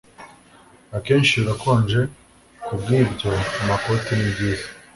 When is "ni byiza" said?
4.15-4.67